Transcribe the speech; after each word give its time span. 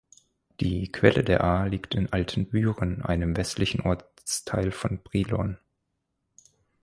Die 0.59 0.91
Quelle 0.91 1.23
der 1.23 1.43
Aa 1.43 1.65
liegt 1.65 1.93
in 1.93 2.11
Altenbüren, 2.11 3.03
einem 3.03 3.37
westlichen 3.37 3.81
Ortsteil 3.81 4.71
von 4.71 4.99
Brilon. 5.03 5.59